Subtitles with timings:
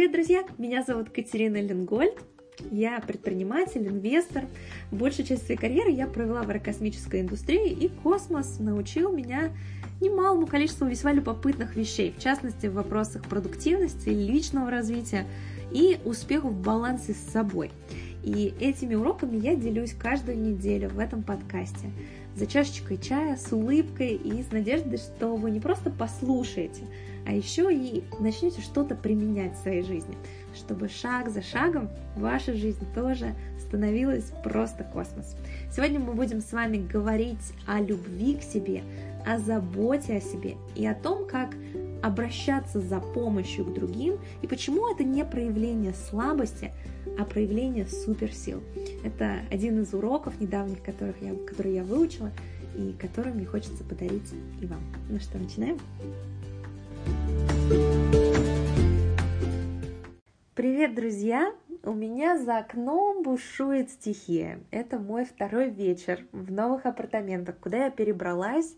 [0.00, 0.44] Привет, друзья!
[0.56, 2.14] Меня зовут Катерина Ленгольд.
[2.70, 4.46] Я предприниматель, инвестор.
[4.90, 9.50] Большую часть своей карьеры я провела в аэрокосмической индустрии, и космос научил меня
[10.00, 15.26] немалому количеству весьма любопытных вещей, в частности, в вопросах продуктивности, личного развития
[15.70, 17.70] и успеха в балансе с собой.
[18.24, 21.90] И этими уроками я делюсь каждую неделю в этом подкасте
[22.34, 26.84] за чашечкой чая, с улыбкой и с надеждой, что вы не просто послушаете,
[27.26, 30.16] а еще и начнете что-то применять в своей жизни,
[30.54, 35.36] чтобы шаг за шагом ваша жизнь тоже становилась просто космос.
[35.74, 38.82] Сегодня мы будем с вами говорить о любви к себе,
[39.26, 41.54] о заботе о себе и о том, как
[42.02, 46.72] обращаться за помощью к другим и почему это не проявление слабости,
[47.18, 48.62] а проявление суперсил.
[49.04, 52.30] Это один из уроков недавних, которых я, которые я выучила
[52.76, 54.80] и который мне хочется подарить и вам.
[55.08, 55.78] Ну что, начинаем?
[60.54, 61.54] Привет, друзья!
[61.82, 64.60] У меня за окном бушует стихия.
[64.70, 68.76] Это мой второй вечер в новых апартаментах, куда я перебралась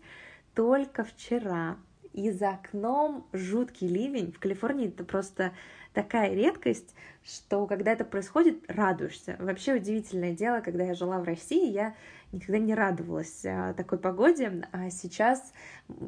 [0.53, 1.75] только вчера.
[2.13, 4.31] И за окном жуткий ливень.
[4.31, 5.51] В Калифорнии это просто
[5.93, 9.35] такая редкость, что когда это происходит, радуешься.
[9.39, 11.95] Вообще удивительное дело, когда я жила в России, я
[12.31, 15.53] никогда не радовалась а, такой погоде, а сейчас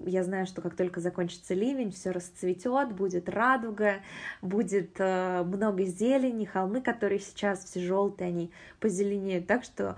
[0.05, 4.01] я знаю, что как только закончится ливень, все расцветет, будет радуга,
[4.41, 9.97] будет э, много зелени, холмы, которые сейчас все желтые, они позеленеют, так что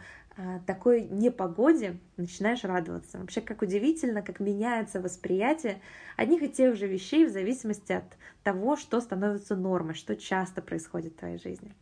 [0.65, 3.17] такой непогоде начинаешь радоваться.
[3.17, 5.81] Вообще, как удивительно, как меняется восприятие
[6.15, 8.05] одних и тех же вещей в зависимости от
[8.43, 11.73] того, что становится нормой, что часто происходит в твоей жизни.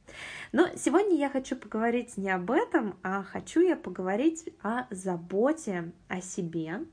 [0.53, 6.21] Но сегодня я хочу поговорить не об этом, а хочу я поговорить о заботе о
[6.21, 6.85] себе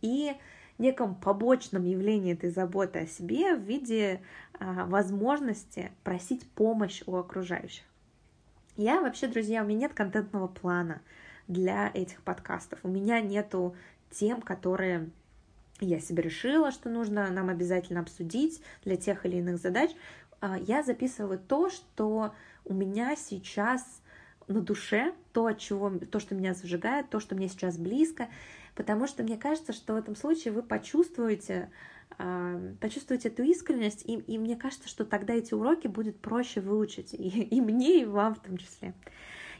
[0.00, 0.32] и
[0.78, 4.20] неком побочном явлении этой заботы о себе в виде
[4.58, 7.84] а, возможности просить помощь у окружающих.
[8.76, 11.00] Я вообще, друзья, у меня нет контентного плана
[11.46, 12.80] для этих подкастов.
[12.82, 13.76] У меня нету
[14.10, 15.10] тем, которые
[15.78, 19.92] я себе решила, что нужно нам обязательно обсудить для тех или иных задач.
[20.40, 24.02] А, я записываю то, что у меня сейчас
[24.48, 28.28] на душе, то, от чего, то, что меня зажигает, то, что мне сейчас близко,
[28.74, 31.70] потому что мне кажется, что в этом случае вы почувствуете
[32.80, 37.42] почувствовать эту искренность, и, и мне кажется, что тогда эти уроки будет проще выучить, и,
[37.42, 38.94] и мне, и вам в том числе.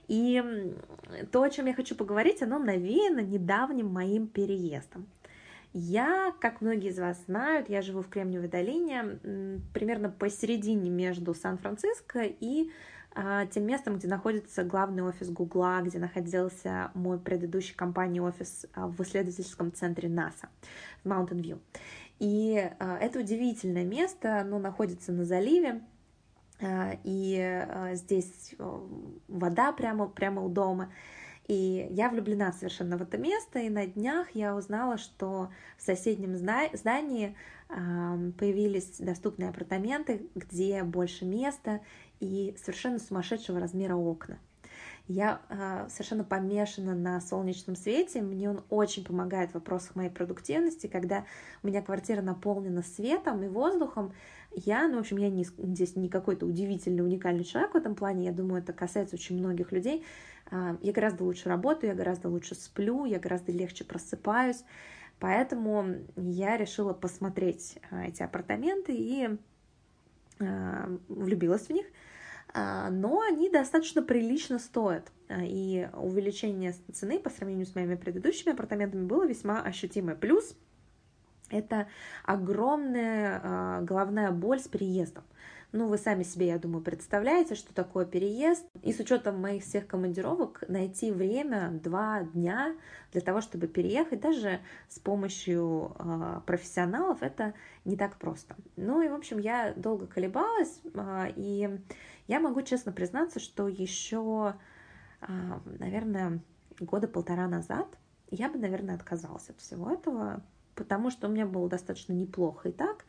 [0.07, 0.73] И
[1.33, 5.07] то, о чем я хочу поговорить, оно навеяно недавним моим переездом.
[5.73, 9.19] Я, как многие из вас знают, я живу в Кремниевой долине,
[9.73, 12.71] примерно посередине между Сан-Франциско и
[13.17, 18.89] а, тем местом, где находится главный офис Гугла, где находился мой предыдущий компании офис а,
[18.89, 20.49] в исследовательском центре НАСА
[21.03, 21.59] в Mountain View.
[22.19, 25.83] И а, это удивительное место, оно находится на заливе,
[26.61, 28.55] а, и а, здесь
[29.29, 30.93] вода прямо, прямо у дома.
[31.47, 36.37] И я влюблена совершенно в это место, и на днях я узнала, что в соседнем
[36.37, 37.37] здании
[37.69, 41.83] появились доступные апартаменты, где больше места
[42.19, 44.39] и совершенно сумасшедшего размера окна.
[45.07, 48.23] Я э, совершенно помешана на солнечном свете.
[48.23, 50.87] Мне он очень помогает в вопросах моей продуктивности.
[50.87, 51.27] Когда
[51.63, 54.15] у меня квартира наполнена светом и воздухом,
[54.53, 58.27] я, ну, в общем, я не, здесь не какой-то удивительный, уникальный человек в этом плане.
[58.27, 60.07] Я думаю, это касается очень многих людей.
[60.51, 64.65] Э, я гораздо лучше работаю, я гораздо лучше сплю, я гораздо легче просыпаюсь.
[65.21, 69.29] Поэтому я решила посмотреть э, эти апартаменты и
[70.41, 71.85] э, влюбилась в них.
[72.55, 75.11] А, но они достаточно прилично стоят.
[75.29, 80.15] А, и увеличение цены по сравнению с моими предыдущими апартаментами было весьма ощутимое.
[80.15, 80.57] Плюс
[81.51, 81.89] это
[82.23, 85.25] огромная а, головная боль с переездом.
[85.77, 88.65] Ну, вы сами себе, я думаю, представляете, что такое переезд.
[88.83, 92.77] И с учетом моих всех командировок найти время, два дня
[93.11, 97.55] для того, чтобы переехать, даже с помощью э, профессионалов, это
[97.85, 98.55] не так просто.
[98.77, 101.69] Ну и, в общем, я долго колебалась, э, и
[102.29, 104.55] я могу честно признаться, что еще,
[105.23, 105.27] э,
[105.81, 106.39] наверное,
[106.79, 107.89] года полтора назад
[108.31, 110.41] я бы, наверное, отказалась от всего этого,
[110.77, 113.07] потому что у меня было достаточно неплохо и так,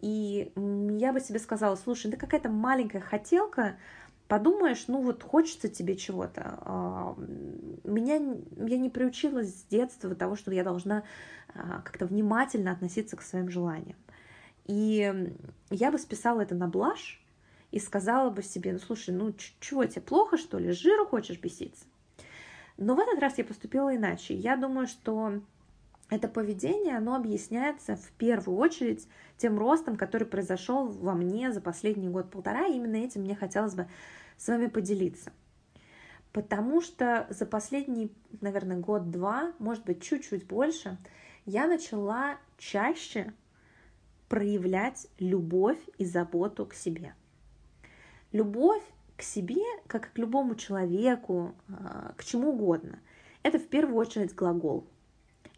[0.00, 0.52] и
[0.98, 3.76] я бы себе сказала, слушай, да какая-то маленькая хотелка,
[4.28, 6.58] подумаешь, ну вот хочется тебе чего-то.
[6.60, 7.14] А,
[7.84, 8.16] меня,
[8.66, 11.02] я не приучилась с детства того, что я должна
[11.54, 13.96] а, как-то внимательно относиться к своим желаниям.
[14.66, 15.32] И
[15.70, 17.20] я бы списала это на блажь
[17.70, 21.84] и сказала бы себе, ну слушай, ну чего тебе плохо, что ли, жиру хочешь беситься?
[22.76, 24.34] Но в этот раз я поступила иначе.
[24.34, 25.40] Я думаю, что
[26.10, 29.06] это поведение, оно объясняется в первую очередь
[29.36, 32.66] тем ростом, который произошел во мне за последний год-полтора.
[32.66, 33.88] И именно этим мне хотелось бы
[34.38, 35.32] с вами поделиться.
[36.32, 40.96] Потому что за последний, наверное, год-два, может быть, чуть-чуть больше,
[41.44, 43.32] я начала чаще
[44.28, 47.14] проявлять любовь и заботу к себе.
[48.32, 48.82] Любовь
[49.16, 52.98] к себе, как к любому человеку, а, к чему угодно,
[53.42, 54.86] это в первую очередь глагол.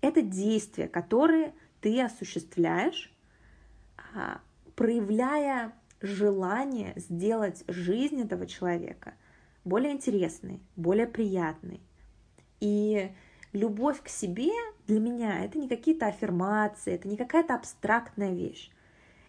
[0.00, 3.12] Это действия, которые ты осуществляешь,
[4.14, 4.41] а,
[4.75, 9.14] проявляя желание сделать жизнь этого человека
[9.64, 11.81] более интересной, более приятной.
[12.61, 13.12] И
[13.52, 14.52] любовь к себе
[14.87, 18.70] для меня это не какие-то аффирмации, это не какая-то абстрактная вещь.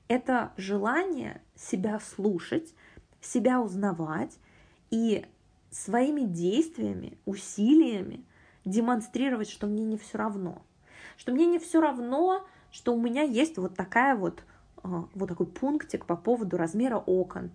[0.08, 2.74] Это желание себя слушать,
[3.22, 4.38] себя узнавать
[4.90, 5.26] и
[5.70, 8.26] своими действиями, усилиями
[8.66, 10.62] демонстрировать, что мне не все равно.
[11.18, 14.44] Что мне не все равно, что у меня есть вот такая вот,
[14.84, 17.52] а, вот такой пунктик по поводу размера окон.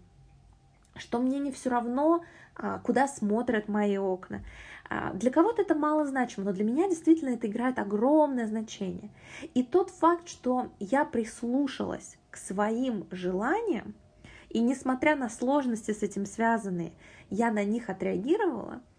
[0.96, 2.24] Что мне не все равно,
[2.54, 4.44] а, куда смотрят мои окна.
[4.88, 9.10] А, для кого-то это мало значимо, но для меня действительно это играет огромное значение.
[9.54, 13.94] И тот факт, что я прислушалась к своим желаниям,
[14.48, 16.92] и несмотря на сложности с этим связанные,
[17.30, 18.80] я на них отреагировала–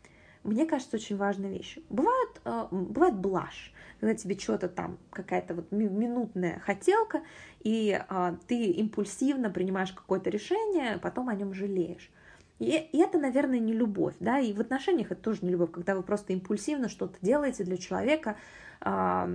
[0.44, 1.78] мне кажется, очень важная вещь.
[1.90, 7.22] Бывает, э, бывает блажь, когда тебе что-то там, какая-то вот минутная хотелка,
[7.62, 12.12] и а, ты импульсивно принимаешь какое-то решение, потом о нем жалеешь.
[12.60, 15.96] И, и это, наверное, не любовь, да, и в отношениях это тоже не любовь, когда
[15.96, 18.38] вы просто импульсивно что-то делаете для человека,
[18.80, 19.30] а,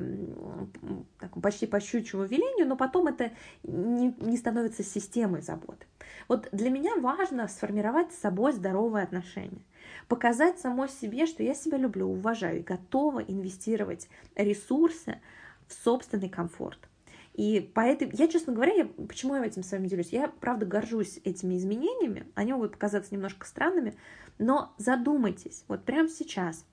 [1.19, 3.33] так, почти по щучьему велению, но потом это
[3.65, 5.87] не, не становится системой заботы.
[6.29, 9.63] Вот для меня важно сформировать с собой здоровые отношения
[10.09, 15.21] показать самой себе, что я себя люблю, уважаю и готова инвестировать ресурсы
[15.67, 16.89] в собственный комфорт.
[17.35, 20.13] И поэтому, я, честно говоря, я, почему я этим с вами делюсь?
[20.13, 22.27] Я, правда, горжусь этими изменениями.
[22.35, 23.97] Они могут показаться немножко странными,
[24.39, 26.67] но задумайтесь, вот прямо сейчас,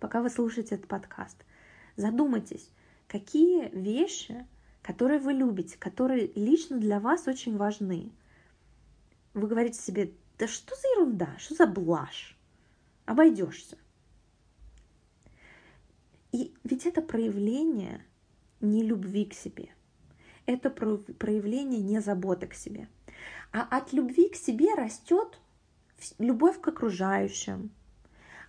[0.00, 1.44] пока вы слушаете этот подкаст,
[1.96, 2.70] задумайтесь,
[3.06, 4.46] какие вещи,
[4.82, 8.12] которые вы любите, которые лично для вас очень важны.
[9.34, 12.35] Вы говорите себе, да что за ерунда, что за блажь?
[13.06, 13.78] Обойдешься.
[16.32, 18.04] И ведь это проявление
[18.60, 19.70] не любви к себе.
[20.44, 22.88] Это проявление не заботы к себе.
[23.52, 25.40] А от любви к себе растет
[26.18, 27.70] любовь к окружающим.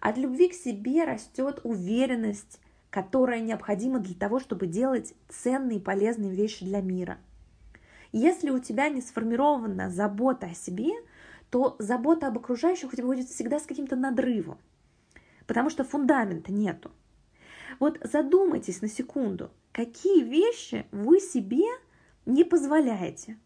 [0.02, 6.32] От любви к себе растет уверенность, которая необходима для того, чтобы делать ценные и полезные
[6.32, 7.18] вещи для мира.
[8.12, 10.92] Если у тебя не сформирована забота о себе–
[11.50, 14.58] то забота об окружающих у тебя будет всегда с каким-то надрывом,
[15.46, 16.92] потому что фундамента нету.
[17.80, 21.66] Вот задумайтесь на секунду, какие вещи вы себе
[22.26, 23.38] не позволяете,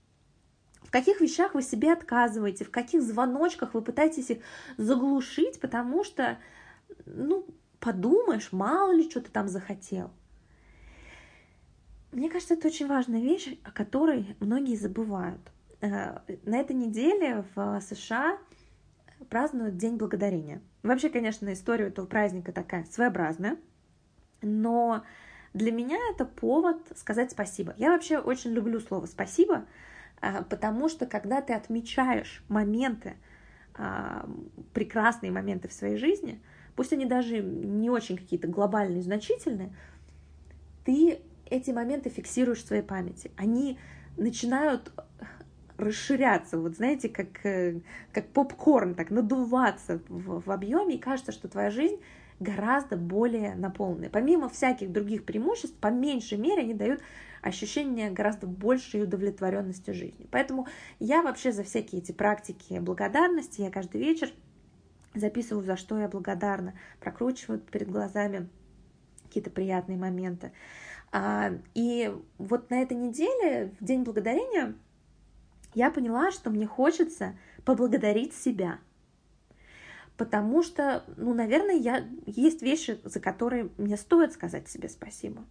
[0.81, 4.39] в каких вещах вы себе отказываете, в каких звоночках вы пытаетесь их
[4.77, 6.39] заглушить, потому что,
[7.05, 7.45] ну,
[7.79, 10.11] подумаешь, мало ли что ты там захотел.
[12.11, 15.41] Мне кажется, это очень важная вещь, о которой многие забывают–
[15.81, 18.37] на этой неделе в США
[19.29, 20.61] празднуют День Благодарения.
[20.83, 23.57] Вообще, конечно, история этого праздника такая своеобразная,
[24.41, 25.03] но
[25.53, 27.73] для меня это повод сказать спасибо.
[27.77, 29.65] Я вообще очень люблю слово спасибо,
[30.21, 33.15] э, потому что когда ты отмечаешь моменты,
[33.77, 34.25] э,
[34.73, 36.41] прекрасные моменты в своей жизни,
[36.75, 39.75] пусть они даже не очень какие-то глобальные, значительные,
[40.85, 43.31] ты эти моменты фиксируешь в своей памяти.
[43.37, 43.77] Они
[44.17, 44.91] начинают
[45.81, 47.79] расширяться, вот знаете, как, э,
[48.11, 51.99] как попкорн, так надуваться в, в объеме, и кажется, что твоя жизнь
[52.39, 54.09] гораздо более наполненная.
[54.09, 57.01] Помимо всяких других преимуществ, по меньшей мере они дают
[57.41, 60.27] ощущение гораздо большей удовлетворенности жизни.
[60.31, 60.67] Поэтому
[60.99, 64.31] я вообще за всякие эти практики благодарности, я каждый вечер
[65.13, 68.47] записываю, за что я благодарна, прокручиваю перед глазами
[69.23, 70.51] какие-то приятные моменты.
[71.11, 74.75] А, и вот на этой неделе, в День Благодарения,
[75.73, 77.35] я поняла, что мне хочется
[77.65, 78.79] поблагодарить себя.
[80.17, 82.05] Потому что, ну, наверное, я...
[82.25, 85.43] есть вещи, за которые мне стоит сказать себе спасибо.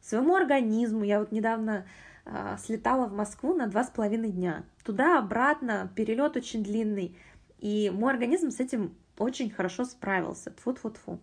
[0.00, 1.86] Своему организму я вот недавно
[2.24, 4.64] э, слетала в Москву на два с половиной дня.
[4.84, 7.16] Туда-обратно, перелет очень длинный.
[7.58, 10.50] И мой организм с этим очень хорошо справился.
[10.50, 11.18] Тфу-тфу-тфу.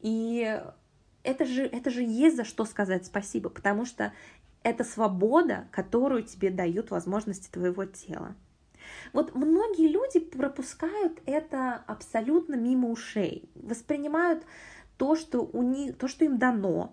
[0.00, 0.60] И
[1.22, 4.12] это же, это же есть за что сказать спасибо, потому что
[4.68, 8.34] это свобода, которую тебе дают возможности твоего тела.
[9.12, 14.44] Вот многие люди пропускают это абсолютно мимо ушей, воспринимают
[14.96, 16.92] то, что у них, то, что им дано,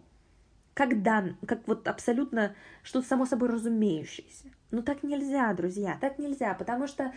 [0.74, 4.50] как дан, как вот абсолютно что-то само собой разумеющееся.
[4.72, 7.14] Но так нельзя, друзья, так нельзя, потому что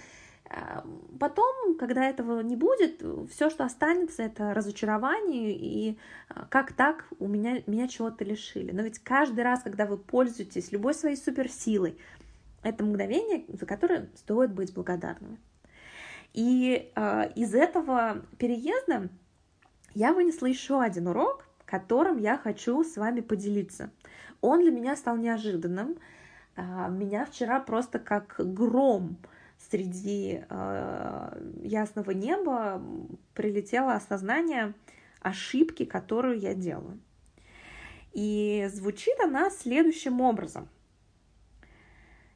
[1.20, 7.28] Потом, когда этого не будет, все, что останется, это разочарование, и а, как так у
[7.28, 8.70] меня, меня чего-то лишили.
[8.72, 11.98] Но ведь каждый раз, когда вы пользуетесь любой своей суперсилой,
[12.62, 15.38] это мгновение, за которое стоит быть благодарными.
[16.32, 19.08] И э, из этого переезда
[19.94, 23.90] я вынесла еще один урок, которым я хочу с вами поделиться.
[24.40, 25.96] Он для меня стал неожиданным.
[26.56, 29.16] Э, меня вчера просто как гром
[29.58, 32.82] среди э, ясного неба
[33.34, 34.74] прилетело осознание
[35.20, 36.98] ошибки, которую я делаю.
[38.12, 40.68] И звучит она следующим образом.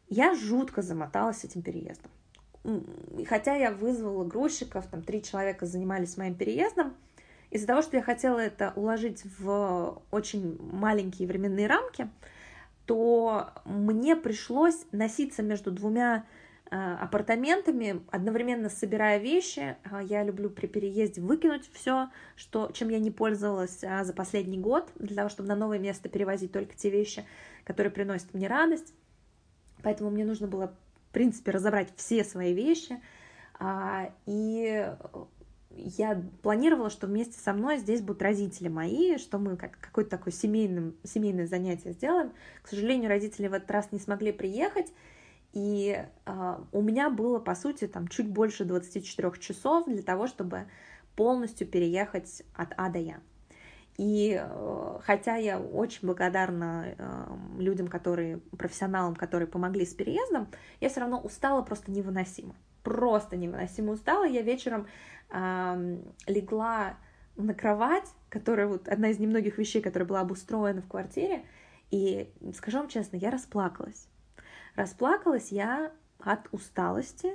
[0.09, 2.11] Я жутко замоталась этим переездом.
[3.27, 6.95] Хотя я вызвала грузчиков, там три человека занимались моим переездом,
[7.51, 12.09] из-за того, что я хотела это уложить в очень маленькие временные рамки,
[12.87, 16.25] то мне пришлось носиться между двумя
[16.75, 19.77] апартаментами, одновременно собирая вещи.
[19.85, 24.59] А, я люблю при переезде выкинуть все, что, чем я не пользовалась а, за последний
[24.59, 27.27] год, для того, чтобы на новое место перевозить только те вещи,
[27.65, 28.95] которые приносят мне радость.
[29.83, 30.69] Поэтому мне нужно было,
[31.11, 33.01] в принципе, разобрать все свои вещи.
[33.59, 34.91] А, и
[35.77, 40.33] я планировала, что вместе со мной здесь будут родители мои, что мы как какое-то такое
[40.33, 42.33] семейное, семейное занятие сделаем.
[42.63, 44.93] К сожалению, родители в этот раз не смогли приехать,
[45.53, 50.67] и э, у меня было, по сути, там чуть больше 24 часов для того, чтобы
[51.15, 53.21] полностью переехать от А до Я.
[53.99, 57.27] И э, хотя я очень благодарна э,
[57.59, 60.49] людям, которые, профессионалам, которые помогли с переездом,
[60.81, 62.55] я все равно устала просто невыносимо.
[62.83, 64.25] Просто невыносимо устала.
[64.25, 64.87] Я вечером
[65.31, 66.97] э, легла
[67.37, 71.45] на кровать, которая вот одна из немногих вещей, которая была обустроена в квартире,
[71.91, 74.09] и скажу вам честно, я расплакалась.
[74.75, 77.33] Расплакалась я от усталости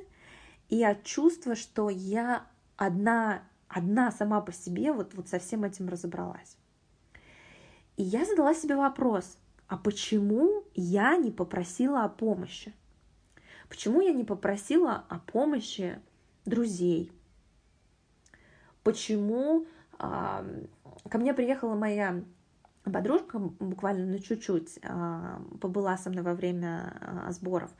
[0.70, 5.88] и от чувства, что я одна, одна сама по себе вот, вот со всем этим
[5.88, 6.58] разобралась.
[7.96, 12.74] И я задала себе вопрос, а почему я не попросила о помощи?
[13.70, 16.00] Почему я не попросила о помощи
[16.46, 17.12] друзей?
[18.84, 19.65] Почему
[20.00, 20.46] а,
[21.10, 22.24] ко мне приехала моя
[22.91, 27.72] Подружка буквально на чуть-чуть а, побыла со мной во время а, сборов,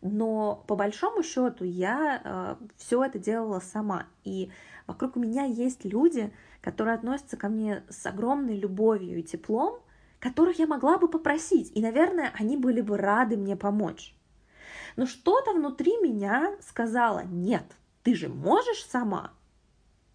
[0.00, 4.06] но по большому счету я а, все это делала сама.
[4.22, 4.50] И
[4.86, 9.80] вокруг меня есть люди, которые относятся ко мне с огромной любовью и теплом,
[10.20, 11.70] которых я могла бы попросить.
[11.74, 14.14] И, наверное, они были бы рады мне помочь.
[14.96, 17.64] Но что-то внутри меня сказала, нет,
[18.02, 19.32] ты же можешь сама,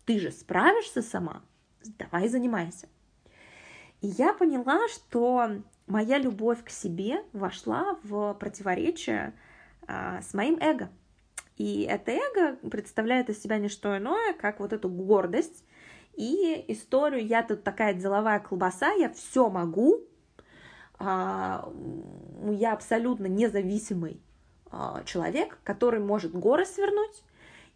[0.06, 1.42] ты же справишься сама,
[1.98, 2.88] давай занимайся.
[4.02, 9.34] И я поняла, что моя любовь к себе вошла в противоречие
[9.88, 10.90] а, с моим эго.
[11.58, 15.66] И это эго представляет из себя не что иное, как вот эту гордость
[16.14, 20.02] и историю «я тут такая деловая колбаса, я все могу»,
[20.98, 21.72] а,
[22.52, 24.22] я абсолютно независимый
[24.72, 27.24] а, человек, который может горы свернуть,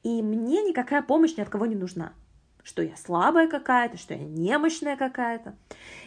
[0.03, 2.13] и мне никакая помощь ни от кого не нужна
[2.63, 5.55] что я слабая какая-то, что я немощная какая-то.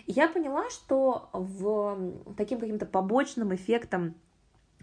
[0.07, 4.15] И я поняла, что в таким каким-то побочным эффектом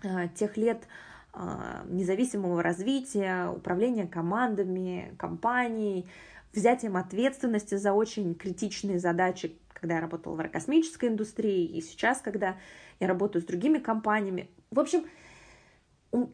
[0.04, 0.88] э, тех лет
[1.34, 1.40] э,
[1.86, 6.06] независимого развития, управления командами, компанией,
[6.54, 12.56] взятием ответственности за очень критичные задачи, когда я работала в аэрокосмической индустрии, и сейчас, когда
[13.00, 14.50] я работаю с другими компаниями.
[14.70, 15.06] В общем,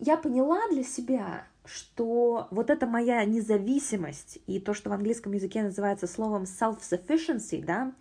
[0.01, 5.61] я поняла для себя, что вот эта моя независимость и то, что в английском языке
[5.61, 7.93] называется словом self-sufficiency, да,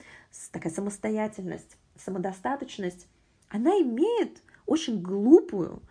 [0.52, 3.08] такая самостоятельность, самодостаточность,
[3.48, 5.82] она имеет очень глупую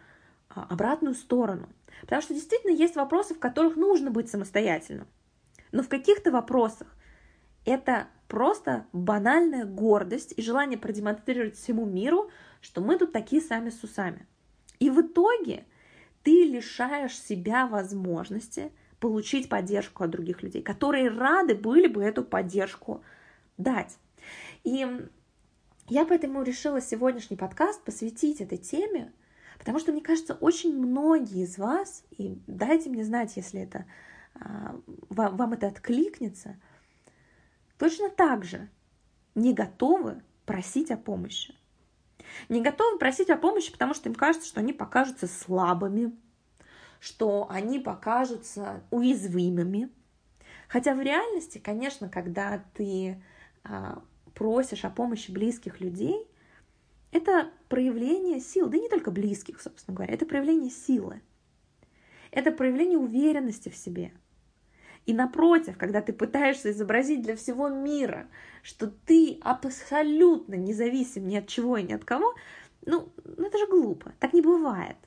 [0.49, 1.69] а, обратную сторону.
[2.01, 5.07] Потому что действительно есть вопросы, в которых нужно быть самостоятельным.
[5.71, 6.87] Но в каких-то вопросах
[7.65, 12.29] это просто банальная гордость и желание продемонстрировать всему миру,
[12.61, 14.25] что мы тут такие сами с усами.
[14.79, 15.65] И в итоге–
[16.27, 23.01] ты лишаешь себя возможности получить поддержку от других людей, которые рады были бы эту поддержку
[23.57, 23.97] дать.
[24.65, 24.85] И
[25.87, 29.13] я поэтому решила сегодняшний подкаст посвятить этой теме,
[29.57, 33.85] потому что, мне кажется, очень многие из вас, и дайте мне знать, если это,
[34.35, 34.75] а,
[35.07, 36.57] вам, вам это откликнется,
[37.77, 38.67] точно так же
[39.33, 41.55] не готовы просить о помощи
[42.49, 46.15] не готовы просить о помощи, потому что им кажется, что они покажутся слабыми,
[46.99, 49.89] что они покажутся уязвимыми.
[50.67, 53.21] Хотя в реальности, конечно, когда ты
[53.63, 54.01] а,
[54.33, 56.27] просишь о помощи близких людей,
[57.11, 61.21] это проявление сил, да и не только близких, собственно говоря, это проявление силы.
[62.31, 64.11] Это проявление уверенности в себе.
[65.07, 68.27] И напротив, когда ты пытаешься изобразить для всего мира,
[68.61, 72.35] что ты абсолютно независим ни от чего и ни от кого,
[72.85, 74.11] ну, ну это же глупо.
[74.19, 74.97] Так не бывает.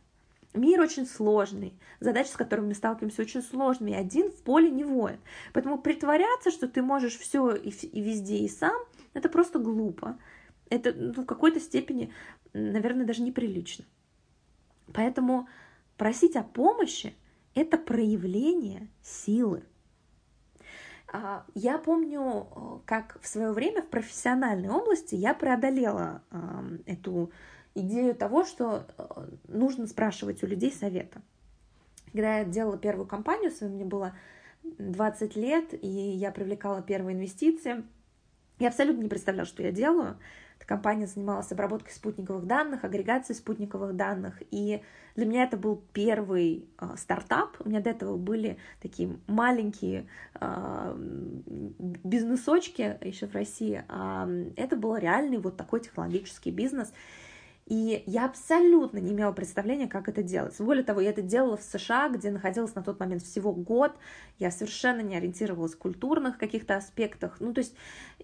[0.54, 5.18] Мир очень сложный, задачи, с которыми мы сталкиваемся, очень сложными, один в поле не воин.
[5.52, 8.76] Поэтому притворяться, что ты можешь все и, и везде, и сам,
[9.12, 10.18] это просто глупо.
[10.70, 12.10] Это ну, в какой-то степени,
[12.54, 13.84] наверное, даже неприлично.
[14.94, 15.46] Поэтому
[15.98, 17.14] просить о помощи–
[17.54, 19.62] это проявление силы.
[21.12, 26.22] А, я помню, как в свое время в профессиональной области я преодолела
[26.86, 27.32] эту
[27.74, 31.22] идею того, что э, нужно спрашивать у людей совета.
[32.12, 34.14] Когда я делала первую компанию свою, мне было
[34.62, 37.84] 20 лет, и я привлекала первые инвестиции,
[38.58, 40.18] я абсолютно не представляла, что я делаю.
[40.70, 44.80] Компания занималась обработкой спутниковых данных, агрегацией спутниковых данных, и
[45.16, 47.56] для меня это был первый э, стартап.
[47.58, 50.06] У меня до этого были такие маленькие
[50.40, 56.92] э, бизнесочки еще в России, а это был реальный вот такой технологический бизнес.
[57.70, 60.56] И я абсолютно не имела представления, как это делать.
[60.58, 63.92] Более того, я это делала в США, где находилась на тот момент всего год.
[64.40, 67.36] Я совершенно не ориентировалась в культурных каких-то аспектах.
[67.38, 67.76] Ну, то есть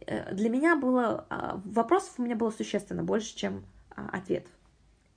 [0.04, 1.26] э, для меня было...
[1.30, 4.50] А, вопросов у меня было существенно больше, чем а, ответов.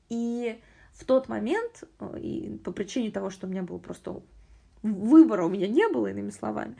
[0.10, 0.62] И
[0.94, 4.22] в тот момент, э, и по причине того, что у меня был просто
[4.84, 6.76] выбора у меня не было, иными словами,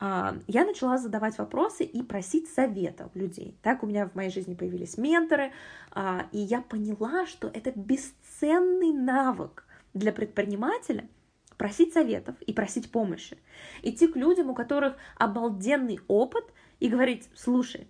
[0.00, 3.56] я начала задавать вопросы и просить совета у людей.
[3.62, 5.52] Так у меня в моей жизни появились менторы,
[5.92, 11.08] а, и я поняла, что это бесценный навык для предпринимателя
[11.56, 13.38] просить советов и просить помощи.
[13.82, 16.44] Идти к людям, у которых обалденный опыт,
[16.78, 17.88] и говорить, слушай,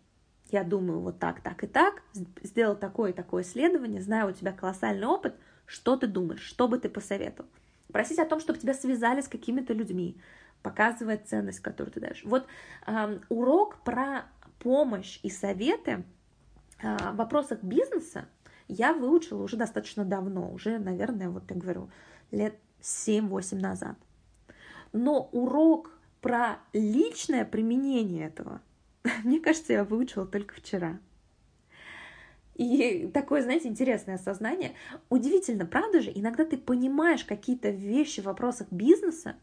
[0.51, 2.03] я думаю вот так, так и так,
[2.43, 5.35] сделал такое и такое исследование, знаю, у тебя колоссальный опыт,
[5.67, 7.51] что ты думаешь, что бы ты посоветовал?
[7.93, 10.21] Просить о том, чтобы тебя связали с какими-то людьми,
[10.67, 12.25] показывает ценность, которую ты даешь.
[12.25, 12.45] Вот
[12.89, 14.25] э, урок про
[14.59, 16.03] помощь и советы
[16.83, 18.27] э, в вопросах бизнеса
[18.67, 21.89] я выучила уже достаточно давно, уже, наверное, вот я говорю,
[22.33, 23.97] лет 7-8 назад.
[24.93, 28.61] Но урок про личное применение этого,
[29.23, 30.99] мне кажется, я выучила только вчера.
[32.57, 34.73] И такое, знаете, интересное осознание.
[35.11, 36.11] Удивительно, правда же?
[36.13, 39.37] Иногда ты понимаешь какие-то вещи в вопросах бизнеса,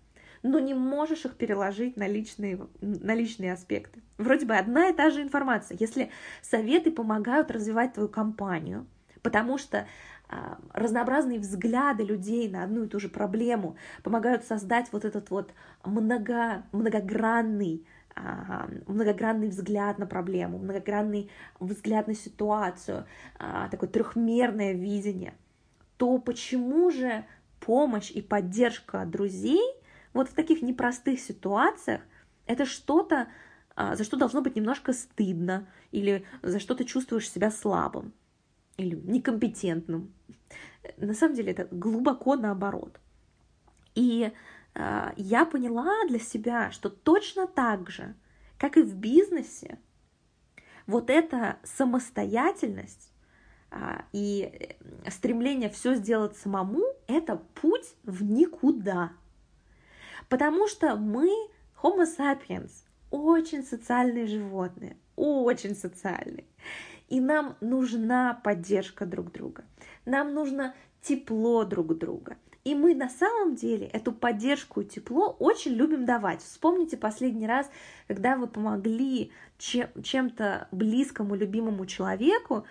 [0.44, 4.02] но не можешь их переложить на личные, на личные аспекты.
[4.18, 5.78] Вроде бы одна и та же информация.
[5.80, 8.86] Если советы помогают развивать твою компанию,
[9.22, 9.88] потому что
[10.28, 15.52] а, разнообразные взгляды людей на одну и ту же проблему помогают создать вот этот вот
[15.86, 23.06] много, многогранный а, многогранный взгляд на проблему, многогранный взгляд на ситуацию,
[23.40, 25.34] а, такое трехмерное видение,
[25.98, 27.26] то почему же
[27.60, 29.64] помощь и поддержка друзей
[30.14, 32.02] вот в таких непростых ситуациях
[32.46, 33.28] это что-то,
[33.76, 38.14] а, за что должно быть немножко стыдно, или за что ты чувствуешь себя слабым,
[38.78, 40.14] или некомпетентным.
[40.98, 43.00] На самом деле это глубоко наоборот.
[43.96, 44.32] И
[44.74, 48.16] э, я поняла для себя, что точно так же,
[48.58, 49.80] как и в бизнесе,
[50.88, 53.12] вот эта самостоятельность
[53.72, 54.76] э, и
[55.10, 59.12] стремление все сделать самому, это путь в никуда.
[60.30, 61.30] Потому что мы,
[61.82, 62.72] Homo sapiens,
[63.12, 66.46] очень социальные животные, очень социальные.
[67.10, 69.64] И нам нужна поддержка друг друга.
[70.06, 72.38] Нам нужно тепло друг друга.
[72.64, 76.42] И мы на самом деле эту поддержку и тепло очень любим давать.
[76.42, 77.70] Вспомните последний раз,
[78.08, 82.66] когда вы помогли чем- чем-то близкому, любимому человеку,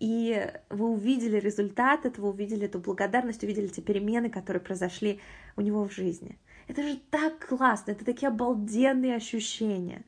[0.00, 5.20] и вы увидели результат этого, увидели эту благодарность, увидели те перемены, которые произошли
[5.56, 6.38] у него в жизни.
[6.68, 10.04] Это же так классно, это такие обалденные ощущения.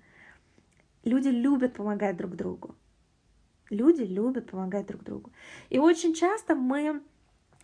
[1.05, 2.75] Люди любят помогать друг другу.
[3.71, 5.33] Люди любят помогать друг другу.
[5.71, 7.01] И очень часто мы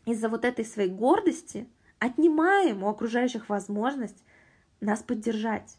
[0.06, 1.66] из-за вот этой своей гордости
[1.98, 4.22] отнимаем у окружающих возможность
[4.80, 5.78] нас поддержать.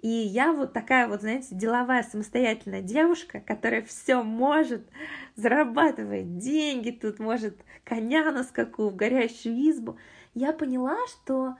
[0.00, 4.88] И я вот такая вот, знаете, деловая самостоятельная девушка, которая все может,
[5.36, 9.98] зарабатывает деньги, тут может коня на скаку, в горящую избу.
[10.34, 11.56] Я поняла, что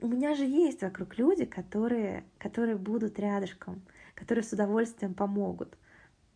[0.00, 3.82] у меня же есть вокруг люди, которые, которые будут рядышком,
[4.14, 5.76] которые с удовольствием помогут.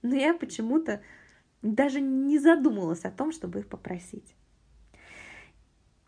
[0.03, 1.03] Но я почему-то
[1.63, 4.35] даже не задумалась о том, чтобы их попросить.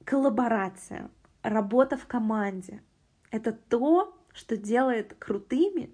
[0.05, 1.11] Коллаборация,
[1.43, 2.83] работа в команде—
[3.31, 5.91] это то, что делает крутыми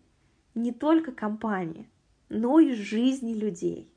[0.54, 1.88] не только компании,
[2.28, 3.92] но и жизни людей.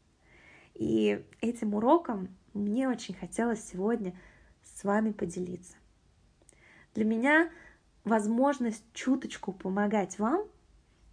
[0.74, 4.18] И этим уроком мне очень хотелось сегодня
[4.62, 5.76] с вами поделиться.
[6.96, 7.50] Для меня
[8.06, 10.48] возможность чуточку помогать вам,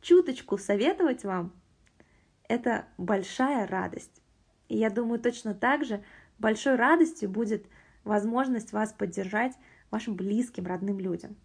[0.01, 1.53] чуточку советовать вам,
[2.49, 4.23] это большая радость.
[4.69, 6.03] И я думаю, точно так же
[6.39, 7.67] большой радостью будет
[8.05, 9.55] возможность вас поддержать
[9.91, 11.37] вашим близким, родным людям.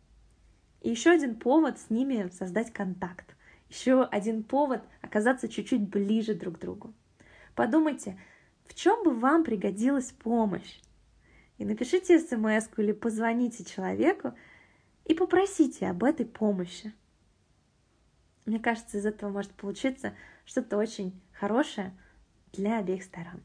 [0.82, 3.36] И еще один повод с ними создать контакт.
[3.70, 6.94] Еще один повод оказаться чуть-чуть ближе друг к другу.
[7.56, 8.20] Подумайте,
[8.68, 10.80] в чем бы вам пригодилась помощь?
[11.58, 14.34] И напишите смс или позвоните человеку
[15.06, 16.94] и попросите об этой помощи.
[18.46, 20.14] Мне кажется, из этого может получиться
[20.46, 21.94] что-то очень хорошее
[22.54, 23.42] для обеих сторон.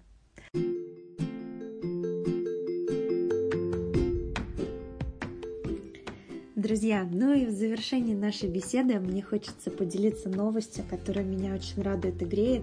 [6.54, 12.22] Друзья, ну и в завершении нашей беседы мне хочется поделиться новостью, которая меня очень радует
[12.22, 12.62] и греет,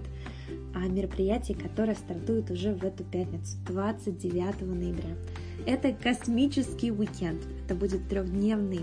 [0.74, 5.16] о мероприятии, которое стартует уже в эту пятницу, 29 ноября.
[5.66, 7.40] Это космический уикенд.
[7.64, 8.80] Это будет трехдневный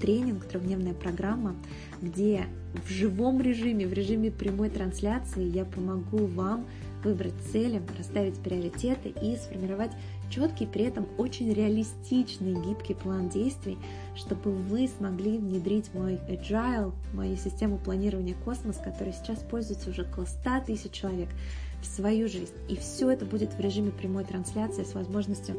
[0.00, 1.54] тренинг, трехдневная программа,
[2.00, 2.46] где
[2.86, 6.66] в живом режиме, в режиме прямой трансляции я помогу вам
[7.04, 9.90] выбрать цели, расставить приоритеты и сформировать
[10.28, 13.78] четкий, при этом очень реалистичный, гибкий план действий,
[14.14, 20.26] чтобы вы смогли внедрить мой agile, мою систему планирования космос, которой сейчас пользуется уже около
[20.26, 21.28] 100 тысяч человек,
[21.80, 22.52] в свою жизнь.
[22.68, 25.56] И все это будет в режиме прямой трансляции с возможностью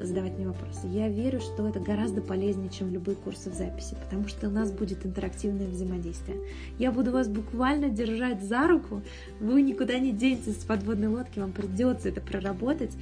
[0.00, 0.86] задавать мне вопросы.
[0.86, 4.70] Я верю, что это гораздо полезнее, чем любые курсы в записи, потому что у нас
[4.70, 6.38] будет интерактивное взаимодействие.
[6.78, 9.02] Я буду вас буквально держать за руку,
[9.40, 12.92] вы никуда не денетесь с подводной лодки, вам придется это проработать,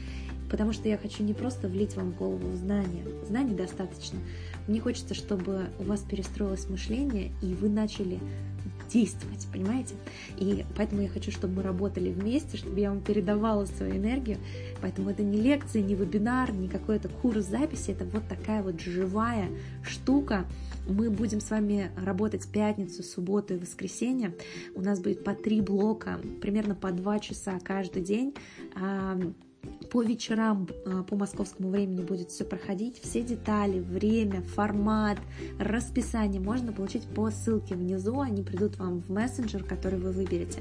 [0.51, 4.19] потому что я хочу не просто влить вам в голову знания, знаний достаточно,
[4.67, 8.19] мне хочется, чтобы у вас перестроилось мышление, и вы начали
[8.93, 9.95] действовать, понимаете?
[10.37, 14.39] И поэтому я хочу, чтобы мы работали вместе, чтобы я вам передавала свою энергию.
[14.81, 19.49] Поэтому это не лекция, не вебинар, не какой-то курс записи, это вот такая вот живая
[19.83, 20.47] штука.
[20.87, 24.35] Мы будем с вами работать пятницу, субботу и воскресенье.
[24.75, 28.35] У нас будет по три блока, примерно по два часа каждый день
[29.93, 32.99] по вечерам а, по московскому времени будет все проходить.
[33.03, 35.19] Все детали, время, формат,
[35.59, 38.19] расписание можно получить по ссылке внизу.
[38.19, 40.61] Они придут вам в мессенджер, который вы выберете.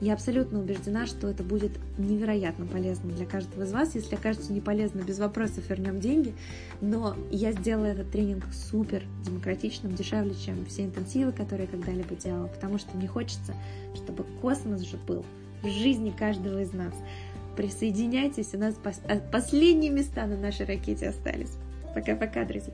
[0.00, 3.96] Я абсолютно убеждена, что это будет невероятно полезно для каждого из вас.
[3.96, 6.32] Если окажется не полезно, без вопросов вернем деньги.
[6.80, 12.46] Но я сделала этот тренинг супер демократичным, дешевле, чем все интенсивы, которые я когда-либо делала.
[12.46, 13.52] Потому что мне хочется,
[13.96, 15.24] чтобы космос же был
[15.62, 16.94] в жизни каждого из нас.
[17.56, 18.74] Присоединяйтесь, у нас
[19.08, 21.52] э, последние места на нашей ракете остались.
[21.94, 22.72] Пока-пока, друзья.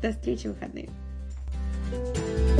[0.00, 0.88] До встречи в выходные.
[1.92, 2.51] thank you